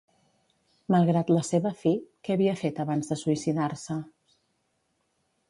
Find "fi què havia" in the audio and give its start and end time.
1.81-2.57